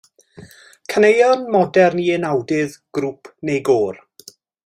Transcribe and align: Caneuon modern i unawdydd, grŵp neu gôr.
Caneuon 0.93 1.43
modern 1.57 2.01
i 2.05 2.07
unawdydd, 2.15 2.75
grŵp 3.01 3.31
neu 3.51 3.63
gôr. 3.71 4.01